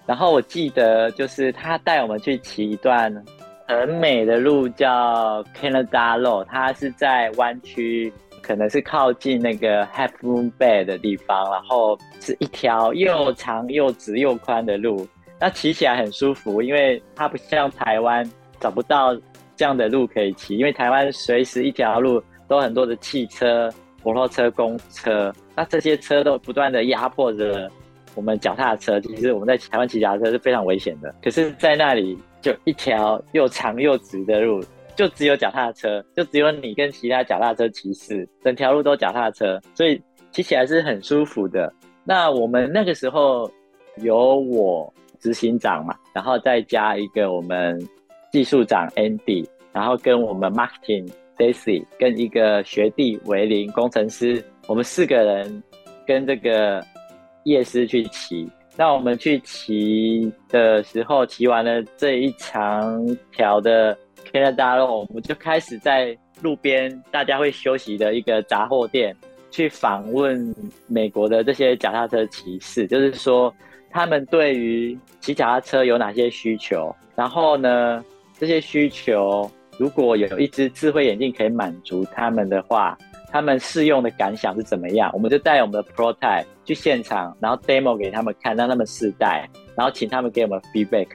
[0.06, 3.14] 然后我记得就是他带我们去骑一段。
[3.70, 15.08] 很美的路叫 Canada Road，它是在湾区，可能是靠近那个 Half Moon Bay 的地方，然后是一条又长又直又宽的路，
[15.40, 18.28] 那骑起来很舒服，因为它不像台湾
[18.60, 19.16] 找不到
[19.56, 23.72] 这样的路可以骑，因为台湾随时一条路都很多的汽车、
[24.04, 27.70] 摩托车、公车，那这些车都不断的压迫着
[28.20, 32.20] 我们脚踏车，其实我们在台湾骑脚踏车是非常危险的，可是在那里。
[32.42, 34.64] 就一条又长又直的路，
[34.96, 40.02] 就只有脚踏车，就只有你跟其他脚踏车骑士，整条路都脚踏车，所以
[40.32, 41.70] 骑起来是很舒服的。
[42.06, 43.52] 那我们那个时候
[43.98, 47.78] 有我执行长嘛，然后再加一个我们
[48.32, 55.62] 技术长 Andy，然后跟我们 Marketing Daisy，跟一个学弟维林工程师，我们四个人
[56.08, 56.82] 跟这个
[57.44, 58.50] 夜师去骑。
[58.76, 63.98] 那我们去骑的时候，骑完了这一长条的
[64.32, 69.14] Canada Road，我们就开始在路边大家会休息的一个杂货店
[69.52, 70.56] 去访问
[70.88, 73.54] 美国的这些脚踏车骑士，就是说
[73.90, 78.02] 他们对于骑脚踏车有哪些需求，然后呢，
[78.38, 82.98] 这些需求如果有一只智慧眼镜可以满足他们的话。
[83.32, 85.12] 他们试用的感想是怎么样？
[85.14, 91.08] 我们就带我们的 prototype 去现场，然后 demo 给他们看，让他们试戴，然后请他们给我们 feedback，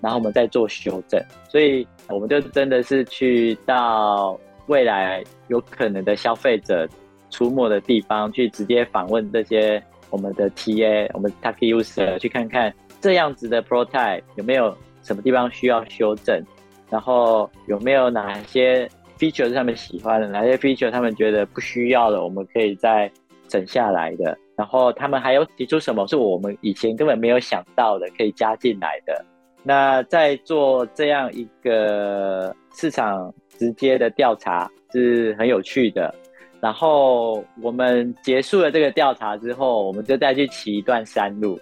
[0.00, 1.20] 然后我们再做修正。
[1.48, 6.88] 所以我们就真的是去到未来有可能的消费者
[7.30, 16.40] 出没的地方，去直接访问这些我们的 TA，我们 target user，去看看这样子的 prototype 有没有什么地方需要修正，
[16.88, 18.88] 然后有没有哪些。
[19.18, 23.10] Feature 是他们喜欢的，哪些 feature 他们觉得不需要的，我们可以再
[23.48, 24.36] 整下来的。
[24.56, 29.24] 然后他们还有提出什么是我们以前根本没有想到的，可以加进来的。
[29.62, 36.14] 那在做这样一个市场直接的调查是很有趣的。
[36.58, 41.58] 然后我们结束了这个调查之后，我们就再去骑一段山路。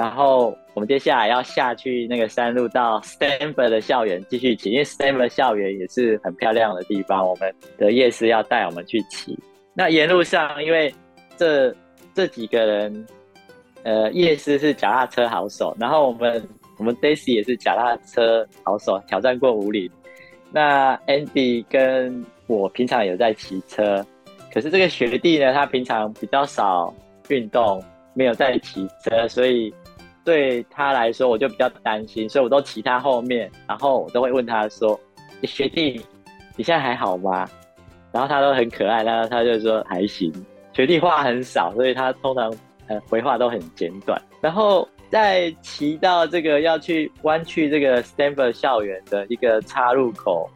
[0.00, 7.22] 然后我们接下来要下去那个山路到 Stanford 的校园继续骑，因为 Stanford 校园也是很漂亮的地方。
[7.28, 9.38] 我们的夜师要带我们去骑。
[9.74, 10.90] 那沿路上，因为
[11.36, 11.74] 这
[12.14, 13.06] 这几个人，
[13.82, 19.86] 呃，夜师是脚踏车好手，然后我们我们 Daisy 也是脚踏车好手，挑战过五岭。
[20.50, 24.02] 那 Andy 跟我平常有在骑车，
[24.50, 26.94] 可是这个学弟呢，他平常比较少
[27.28, 27.84] 运动，
[28.14, 29.70] 没有在骑车，所以
[30.30, 34.98] 对他来说，我就比较担心，所以我都骑他后面，然后我都会问他说
[35.42, 36.00] ：“学弟，
[36.56, 37.48] 你现在还好吗？”
[38.14, 40.32] 然后他都很可爱，然后他就说还行。
[40.72, 42.54] 学弟话很少，所以他通常
[42.86, 44.22] 呃回话都很简短。
[44.40, 50.48] 然后在骑到这个要去弯去这个 Stanford 校园的一个岔路口，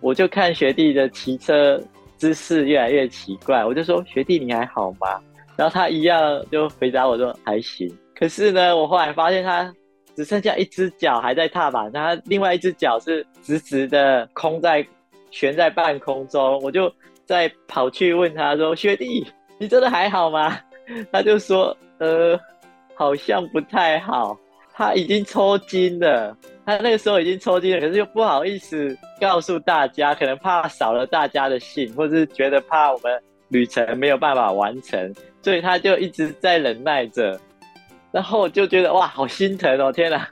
[0.00, 1.78] 我就看学弟的骑车
[2.16, 5.20] 姿势越来越奇怪，我就说，学弟你还好吗？
[5.56, 7.86] 然后他一样就回答我说还行。
[8.20, 9.74] 可是呢，我后来发现他
[10.14, 14.86] 只剩下一只脚还在踏板，他另外一只脚是直直的空在。
[15.32, 16.92] 悬在半空中，我就
[17.24, 19.24] 再跑去问他说：“学弟，
[19.58, 20.58] 你真的还好吗？”
[21.12, 22.36] 他就说：“呃，
[22.96, 24.36] 好像不太好。
[24.74, 37.38] 他已经抽筋了，他那个时候已经抽筋了，可是又不好意思告诉大家，可能怕少了大家的兴，或是觉得怕我们旅程没有办法完成，所以他就一直在忍耐着。
[38.12, 39.92] 然后我就觉得哇，好心疼哦！
[39.92, 40.28] 天哪，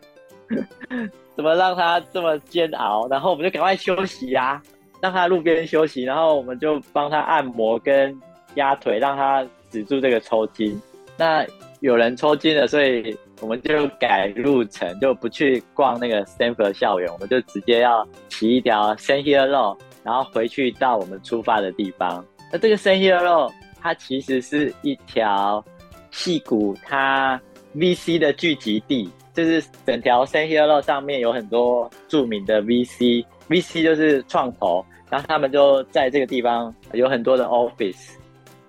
[1.36, 3.06] 怎么让他这么煎熬？
[3.08, 4.62] 然后我们就赶快休息呀。”
[5.00, 8.12] 让他路边休息，然后我们就帮他按摩跟
[8.56, 10.76] 压腿，让他止住这个抽筋。
[11.16, 11.46] 那
[11.78, 22.24] 有人抽筋了，所以我们就改路程，就不去逛那个 Stanford 校园，我们就直接要骑一条 San Diego，然后回去到我们出发的地方。
[22.52, 25.64] 那这个 San Diego，它其实是一条
[26.10, 27.40] 矽谷它
[27.78, 33.24] VC 的聚集地，就是整条 San Hiaro 上面有很多著名的 VC。
[33.48, 38.10] VC 就是创投，然后他们就在这个地方有很多的 office，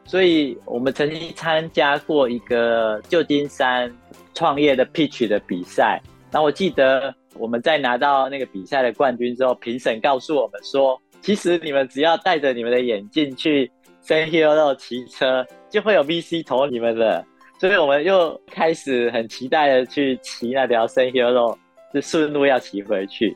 [0.05, 3.91] 所以我们曾经参加过一个旧金山
[4.35, 5.99] 创业的 pitch 的比赛。
[6.31, 13.69] 然后我记得我们在拿到那个比赛的冠军之后，评审告诉我们说，其实你们只要戴着你们的眼镜去
[14.05, 17.25] San Hiaro 骑车，就会有 VC 投你们的。
[17.59, 21.57] 所以我们又开始很期待的去骑那条 Sand Hill Road，
[21.93, 23.35] 就顺路要骑回去。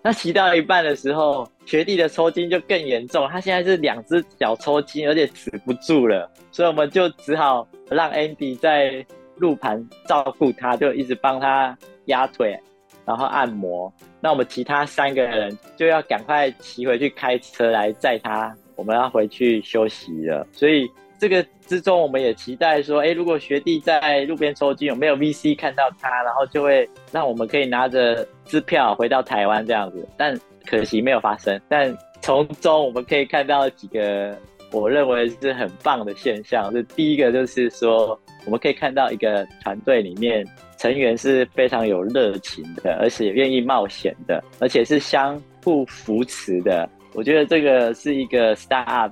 [0.00, 9.04] 那骑到一半的时候，学弟的抽筋就更严重，他现在是两只脚抽筋，而且止不住了，所以我们就只好让 Andy 在
[9.38, 12.56] 路盘照顾他，就一直帮他压腿，
[13.04, 13.92] 然后按摩。
[14.20, 20.46] 那我们其他三个人就要赶快骑回去开车来载他，我们要回去休息了。
[20.52, 20.88] 所以
[21.24, 28.28] 这个之中，我们也期待说，哎，如果学弟在路边抽筋，有没有 VC 看到他，然后就会让我们可以拿着。
[28.44, 31.58] 支票回到台湾这样子，但可惜没有发生。
[31.66, 34.36] 但从中我们可以看到几个
[34.70, 36.70] 我认为是很棒的现象。
[36.70, 46.86] 是第一个，就是说我们可以看到一个团队里面成员是非常有热情的，而且愿意冒险的，而且是相互扶持的。
[47.14, 49.10] 我觉得这个是一个 startup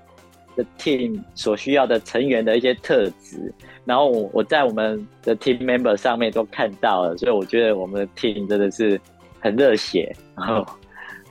[0.56, 3.52] 的 team 所需要的成员的一些特质。
[3.84, 9.00] 然后我我在我们的 team member 上面都看到了，所以我觉得我们的 team 真的是。
[9.44, 10.64] 很热血，然后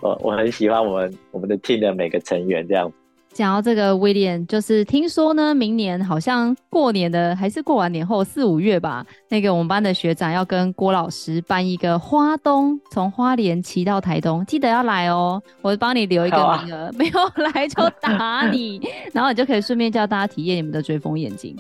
[0.02, 2.92] 我我很喜欢我们我们的 team 的每个成员这样。
[3.34, 17.14] 讲到这个 William，就是听说呢，明年好像过年的还是过完年后四五月吧，那个我们班的学长要跟郭老师办一个花东，从花莲骑到台东，记得要来哦，我帮你留一个名额，啊、没有
[17.54, 18.82] 来就打你，
[19.14, 21.56] 然后你就可以顺便叫大家体验你们的追风眼镜。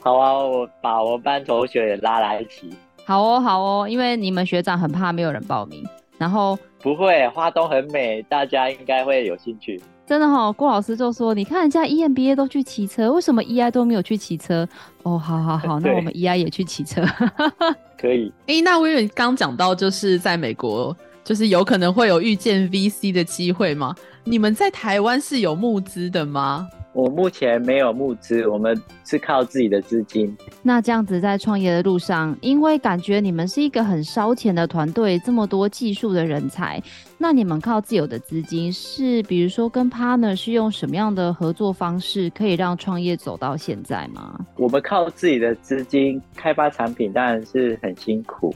[0.00, 2.68] 好啊，我把我们班同学也拉来一起。
[3.04, 5.86] 好哦，好哦，因为你们学长很怕没有人报名，
[6.18, 9.80] 然后不会，花东很美，大家应该会有兴趣。
[10.10, 14.68] 真的哈、哦，郭老师就说，你看人家 EMBA 都去骑车，为什么 EI 都没有去骑车？
[15.04, 17.06] 哦，好好好， 那我们 EI 也去骑车，
[17.96, 18.26] 可以。
[18.48, 23.94] 哎、欸，那我以为刚讲到就是在美国，就是有可能会有遇见 VC 的机会吗？
[24.24, 26.68] 你们在台湾是有募资的吗？
[26.92, 30.36] 我目前没有募资，我们是靠自己的资金。
[30.60, 36.82] 那这样子在创业的路上，因为感觉你们是一个很烧钱的团队，这么多技术的人才，
[37.16, 44.40] 那你们靠自有的资金是，比如说跟 partner 是用什么样的合作方式，可以让创业走到现在吗？
[44.56, 48.52] 我们靠自己的资金开发产品，当然是很辛苦，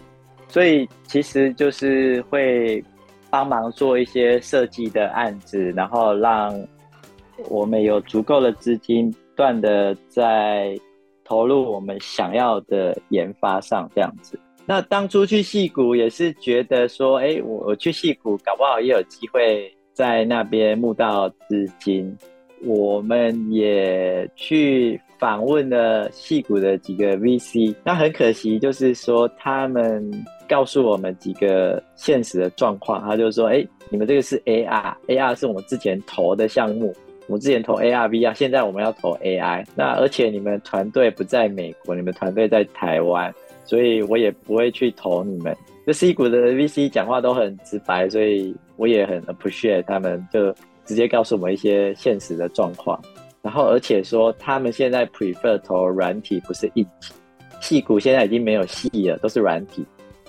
[0.48, 2.82] 所以其实就是会
[3.30, 6.52] 帮忙做一些设计的案子，然后让。
[7.48, 10.78] 我们有足够的资金，不断的在
[11.24, 14.38] 投入我们想要的研发上，这样子。
[14.66, 22.16] 那当初去戏谷也是觉得说，哎，我我去戏谷，搞不好也有机会在那边募到资金。
[22.66, 30.10] 我们也去访问了戏谷的几个 VC，那很可惜，就是说他们
[30.48, 36.90] 告诉我们几个现实的状况，他就说：“哎，你们这个是 AR，AR 是我们之前投的项目，
[37.26, 39.64] 我之前投 AR/VR，现在我们要投 AI。
[39.74, 45.56] 那而且你们团队不在美国，你们团队在台湾，所以我也不会去投你们。
[45.86, 50.54] 这 C 股的 VC 讲话都很直白，所以我也很 appreciate 他们，就
[50.84, 53.00] 直接告诉我们一些现实的状况。”
[53.42, 57.12] 然后，而且说他们现在 prefer 投软体，不是硬体。
[57.60, 59.84] 矽谷现在已经没有戏了，都是软体。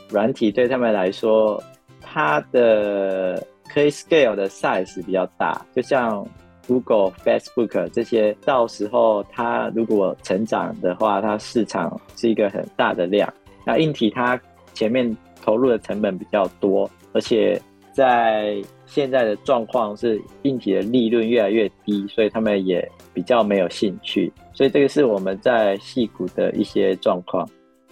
[0.09, 1.61] 软体对他们来说，
[2.01, 6.27] 它的可以 scale 的 size 比较大，就像
[6.67, 13.31] Google、Facebook 这些，到时候它如果成长的话，它市场是一个很大的量。
[13.65, 14.39] 那硬体它
[14.73, 17.61] 前面投入的成本比较多，而且
[17.93, 24.31] 在现在的状况是硬体的利润越来越低，所以他们也比较没有兴趣。
[24.53, 27.47] 所以这个是我们在矽谷的一些状况。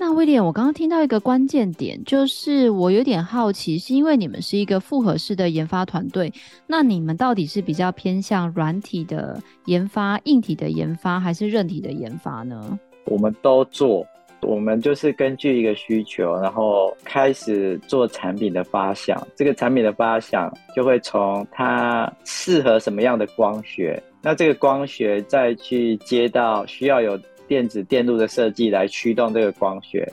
[0.06, 6.30] 那威廉，我刚刚听到一个关键点，就是我有点好奇，是因为你们是一个复合式的研发团队，
[6.68, 12.78] 那你们到底是比较偏向软体的研发、硬体的研发，还是韧体的研发呢？
[13.06, 14.06] 我们都做。
[14.41, 19.26] 我们就是根据一个需求，然后开始做产品的发想。
[19.38, 27.18] 这个产品的发想就会从它适合什么样的光学，那这个光学再去接到需要有
[27.48, 30.08] 电子电路的设计来驱动这个光学，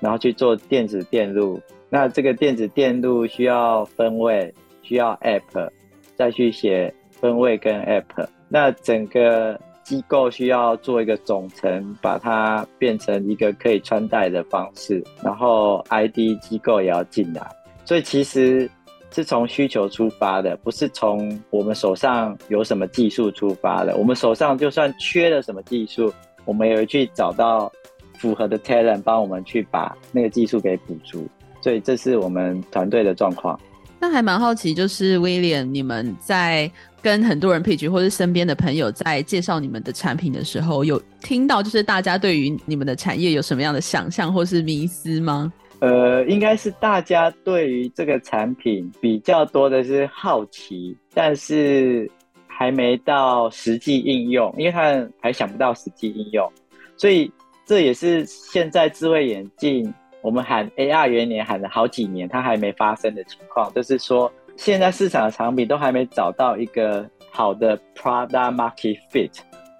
[0.00, 1.60] 然后去做电子电路。
[1.90, 5.70] 那这个电子电路需要分位，需要 App，
[6.16, 8.26] 再去写分位跟 App。
[8.48, 9.60] 那整个。
[9.84, 17.46] 机构需要做一个总成，把它变成一个可以穿戴的方式，然后 ID 机构也要进来，
[17.84, 18.66] 所以其实
[19.12, 23.94] 是从需求出发的，不是从我们手上有什么技术出发的。
[23.98, 26.10] 我们手上就算缺了什么技术，
[26.44, 27.70] 我们也会去找到
[28.18, 31.26] 符合的 talent 帮我们去把那个技术给补足。
[31.60, 33.58] 所以这是我们团队的状况。
[33.98, 36.70] 那还蛮好奇，就是 William，你们在。
[37.04, 45.52] 跟很多人 pitch 或是身边的朋友在介绍你们的产品的时候，有听到就是大家对于你们的产业有什么样的想象或是迷思吗？
[45.80, 52.10] 呃，应该是大家对于这个产品比较多的是好奇，但是
[52.56, 56.50] 还没到实际应用，因为他们还想不到实际应用，
[56.96, 57.30] 所以
[57.66, 59.92] 这也是现在智慧眼镜
[60.22, 64.32] 我们喊 AR 元年喊了好几年，它还没发生的情况，就是说。
[64.56, 69.28] 现在市场的产品都还没找到一个好的 product market fit，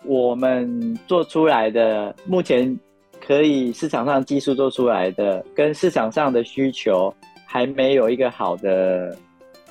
[0.04, 2.76] 我们做出来的目前
[3.24, 7.14] 可以市场上技术做出来的，跟市场上的需求
[7.46, 9.16] 还没有一个好的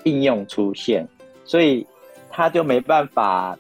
[0.06, 1.06] 应用出现，
[1.43, 1.86] 所以
[2.34, 3.58] 它就没办法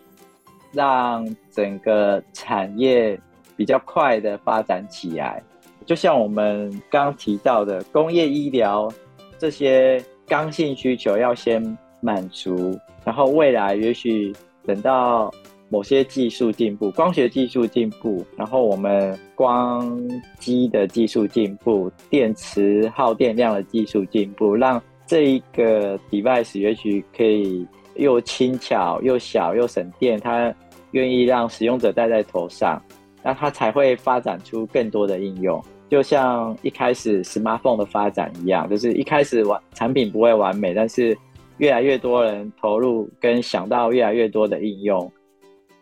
[0.73, 3.17] 让整个产业
[3.55, 5.41] 比较快的发展起来。
[5.85, 8.91] 就像我们刚提到的工业医疗
[9.37, 10.03] 这些。
[10.25, 11.61] 刚性需求要先
[11.99, 14.33] 满足，然后未来也许
[14.65, 15.29] 等到
[15.69, 20.01] 某些技术进步，光学技术进步，然后我们光
[20.39, 30.53] 机的技术进步，电池耗电量的技术进步，让这一个 device 也许可以又轻巧又小又省电，它
[30.91, 32.81] 愿意让使用者戴在头上，
[33.21, 35.63] 那它才会发展出更多的应用。
[35.89, 41.15] 就像一开始 smartphone 的发展一样，就是一开始完产品不会完美，但是
[41.57, 45.11] 越来越多人投入跟想到越来越多的应用，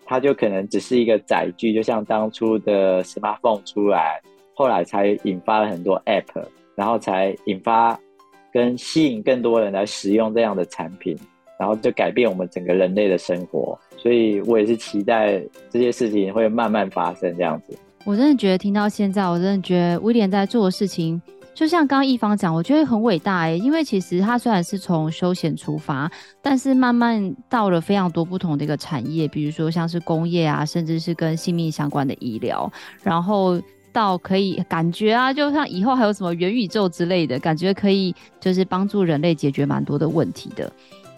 [0.06, 1.74] 它就可能只是一个载具。
[1.74, 4.22] 就像当初的 smartphone 出来，
[4.54, 6.44] 后来才引发了很多 app，
[6.76, 7.98] 然后才引发
[8.52, 11.18] 跟吸引更多人来使用这样的产品，
[11.62, 13.78] 然后就改变我们整个人类的生活。
[13.96, 15.40] 所以我也是期待
[15.70, 17.78] 这些事情会慢慢发生这样子。
[18.04, 21.22] 我真的觉得听到现在，我真的觉得威廉在做的事情，
[21.54, 23.52] 就像刚刚一方讲，我觉得很伟大哎。
[23.54, 32.68] 因为其实他虽然是从休闲出发，但是慢慢到了非常多不同的一个产业，比如说像是工业啊，甚至是跟性命相关的医疗，
[33.04, 33.62] 然后
[33.94, 40.72] 到可以感觉啊，就像以后还有什么元宇宙之类的，感觉可以就是帮助人类解决蛮多的问题的。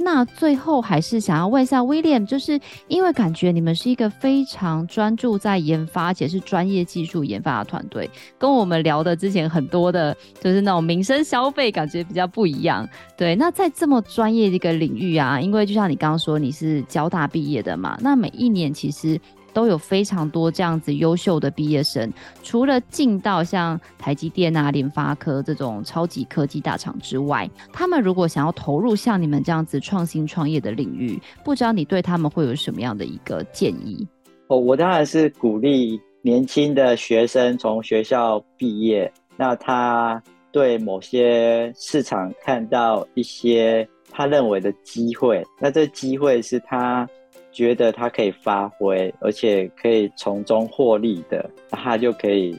[0.04, 12.88] 那最后还是想要问一下 William，就是因为感觉你们是一个非常专注在研发，且是专业技术研发的团队，跟我们聊的之前很多的，就是那种民生消费，感觉比较不一样。
[13.18, 19.20] 对，那在这么专业的一个领域啊，因为就像你刚刚说你是交大毕业的嘛，那每一年其实。
[19.54, 34.08] 都有非常多这样子优秀的毕业生，除了进到像台积电啊、联发科这种超级科技大厂之外，他们如果想要投入像你们这样子创新创业的领域，不知道你对他们会有什么样的一个建议？
[34.47, 47.08] 哦，我当然是鼓励年轻的学生从学校毕业，那他对某些市场看到一些他认为的机会，那这机会是他
[47.54, 52.58] 觉得他可以发挥，而且可以从中获利的，他就可以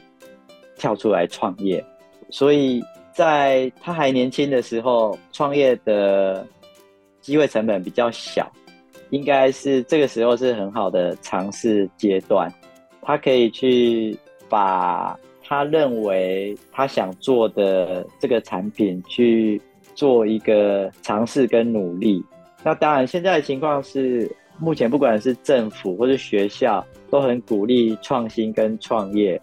[0.77, 1.83] 跳出来创业。
[2.29, 2.81] 所以
[3.13, 6.47] 在他还年轻的时候，创业的
[7.21, 8.51] 机会成本比较小，
[9.09, 12.51] 应该是这个时候是很好的尝试阶段。
[13.01, 14.17] 他可以去
[14.49, 19.61] 把他认为他想做的这个产品去
[19.93, 22.23] 做一个尝试跟努力。
[22.63, 24.27] 那当然，现在的情况是，
[24.57, 29.39] 目前不管是政府或是学校都很鼓励创新跟创业，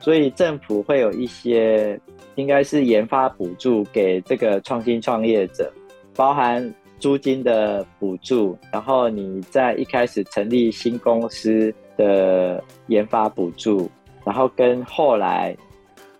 [0.00, 1.98] 所以政府会有一些
[2.34, 5.72] 应该是研发补助给这个创新创业者，
[6.14, 13.90] 包含租金的补助，然后你在一开始成立新公司的研发补助，
[14.24, 15.56] 然后跟后来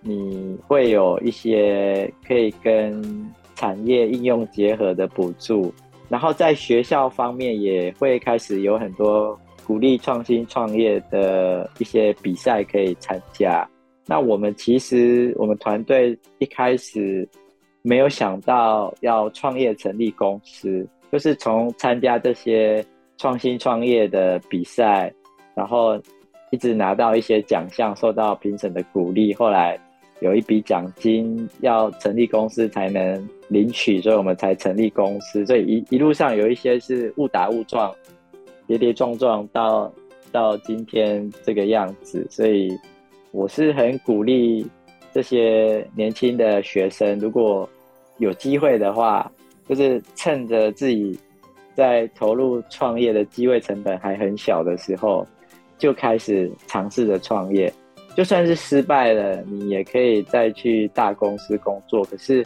[0.01, 3.03] 你会有一些可以跟
[3.55, 5.73] 产业应用结合的补助，
[6.11, 13.67] 然后在学校方面也会开始有很多鼓励创新创业的一些比赛可以参加。
[14.07, 17.27] 那我们其实我们团队一开始
[17.81, 22.85] 没有想到要创业成立公司，就是从参加这些
[23.17, 25.11] 创新创业的比赛。
[25.53, 26.01] 然后
[26.51, 29.35] 一直拿到一些奖项，受到评审的鼓励。
[29.35, 29.79] 后来
[30.21, 35.45] 有一笔奖金要成立公司才能领取，所以我们才成立公司。
[35.45, 37.93] 所以一一路上有一些是误打误撞、
[38.67, 39.93] 跌跌撞撞到
[40.31, 42.27] 到今天这个样子。
[42.31, 42.71] 所以
[43.33, 44.67] 我是很鼓励
[45.13, 47.69] 这些年轻的学生，如果
[48.19, 49.31] 有机会的话，
[49.69, 51.19] 就是趁着自己
[51.75, 55.27] 在投入创业的机会成本还很小的时候。
[55.79, 57.73] 就开始尝试着创业，
[58.21, 62.05] 就算是失败了，你也可以再去大公司工作。
[62.05, 62.45] 可是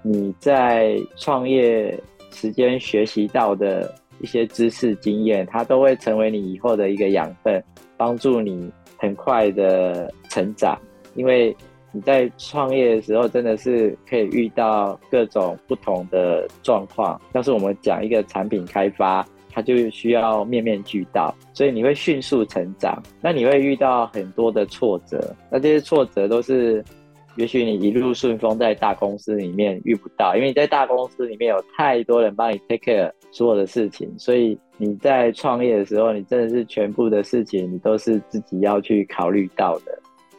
[0.00, 1.94] 你在创业
[2.32, 7.62] 时间学习到的一些知识经验，它都会成为你以后的一个养分，
[7.98, 10.74] 帮助你很快的成长。
[11.14, 11.54] 因为
[11.92, 17.20] 你在创业的时候，真的是可以遇到各种不同的状况。
[17.34, 19.22] 要是我们讲一个产品开发。
[19.52, 23.02] 它就需要面面俱到，所以你会迅速成长。
[23.20, 26.84] 那你会遇到很多的挫折，那这些挫折都是，
[27.36, 39.98] 也许你一路顺风，在大公司里面遇不到，因为你在大公司里面有太多人帮你 take care 所有的事情，所以你在创业的时候，你真的是全部的事情你都是自己要去考虑到的。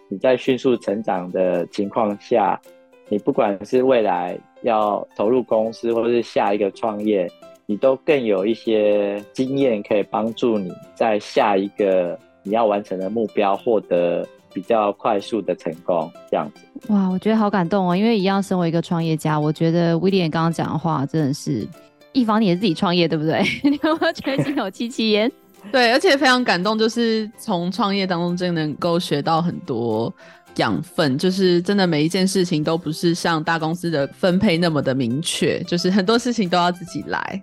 [0.10, 2.60] 你在迅速成长的情况下，
[3.08, 7.30] 你不管是未来要投入公司，或者是下一个创业。
[7.66, 16.12] 你都更有一些经验，可以帮助你在下一个你要完成的目标获得比较快速的成功。
[16.30, 17.96] 这样子，哇，我觉得好感动哦！
[17.96, 21.68] 因为一样身为一个创业家，我觉得威廉刚刚讲的话真的是，
[22.12, 23.42] 一方你也是自己创业，对不对？
[23.64, 25.32] 你有没有觉得心有戚戚焉？
[25.72, 30.12] 对，而且非常感动，就是从创业当中真的能够学到很多
[30.58, 37.42] 养分，就是真的每一件事情都不是像大公司的分配那么的明确，就是很多事情都要自己来。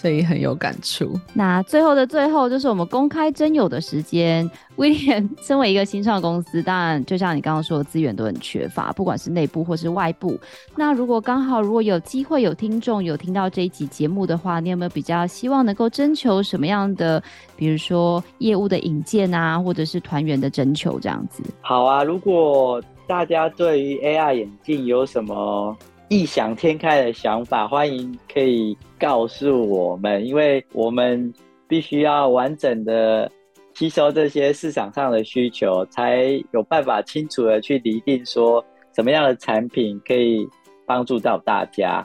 [0.00, 1.12] 所以很有感触。
[1.34, 4.48] 那最后的最后，就是我们公开征友的时间。
[4.76, 10.40] 威廉身为一个新创公司，当然就像你刚刚说的，资源都很缺乏，不管是内部或是外部。
[10.74, 17.22] 那如果刚好如果有机会有听众有听到这一集节目的话，你有没有比较希望能够征求什么样的，
[17.56, 21.42] 比如说业务的引荐啊，或者是团员的征求这样子？
[21.60, 25.76] 好啊，如果大家对于 AR 眼镜有什么
[26.10, 31.32] 异想天开的想法，欢迎可以告诉我们，因为我们
[31.68, 33.30] 必须要完整的
[33.74, 40.44] 吸收这些市场上的需求，才有办法清楚的去厘定说什么样的产品可以
[40.84, 42.04] 帮助到大家。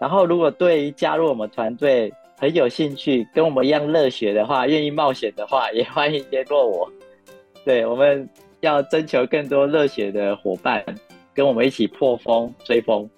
[0.00, 6.90] 然后，如果对于加入我们团队很有兴趣，跟我们一样热血的话，愿意冒险的话，也欢迎联络我。
[7.64, 8.28] 对，我们
[8.58, 10.84] 要征求更多热血的伙伴，
[11.32, 13.08] 跟我们一起破风追风。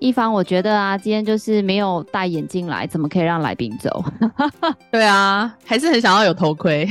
[0.00, 4.02] 一方，我觉得啊，今天就是没有戴眼镜来，怎么可以让来宾走？
[4.90, 6.88] 对啊，还是很想要有头盔。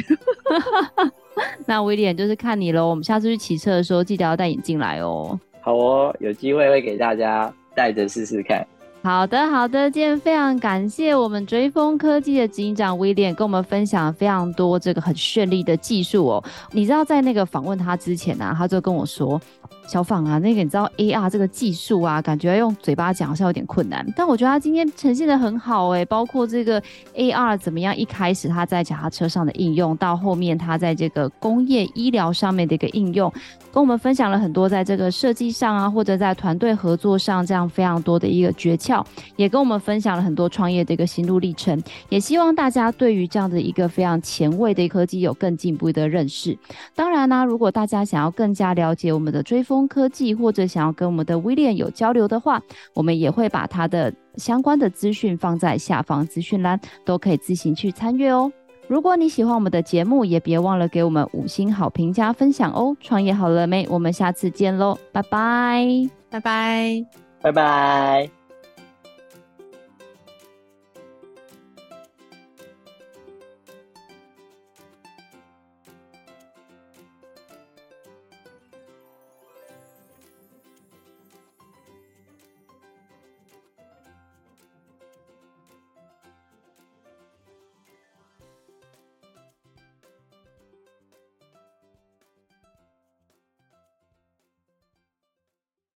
[1.65, 5.37] 那威廉就是看你喽，我们下次去骑车的时候记得要戴眼镜来哦。
[5.59, 8.63] 好哦，有机会会给大家戴着试试看。
[9.01, 16.43] 好的，好的，今天非常感谢我们追风科技的执行长威廉跟我们分享非常多这个很绚丽的技术哦。
[16.71, 19.41] 你知道在那个访问他之前呢、啊，他就跟我说。
[19.87, 26.79] 小访啊，那个你知道 AR 这个技术啊，感觉用嘴巴讲好像有点困难，但我觉得他今天呈现得很好哎、包括这个
[27.15, 33.33] AR 怎么样，一开始他在脚踏车上的应用，到后面他在这个工业医疗上面的一个应用，
[33.71, 39.03] 跟我们分享了很多在这个设计上啊，或者在团队合作上这样非常多的一个诀窍，
[39.37, 46.55] 也跟我们分享了很多创业的一个心路历程，也希望大家对于这样的一个非常前卫的科技有更进一步的认识。
[46.93, 52.61] 当然呢、如果大家想要更加了解我们的追风科技，或者想要跟我们的威廉有交流的话，
[52.93, 58.51] 我们也会把他的相关的资讯放在下方资讯栏，都可以自行去参阅哦。
[58.87, 62.97] 如果你喜欢我们的节目，也别忘了给我们五星好评加分享哦。
[62.99, 63.87] 创业好了没？
[63.87, 67.05] 我们下次见喽，拜拜，拜拜，
[67.41, 68.38] 拜拜。